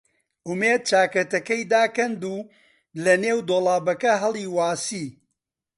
[0.47, 2.37] ئومێد چاکەتەکەی داکەند و
[3.03, 5.07] لەنێو دۆڵابەکە هەڵی واسی.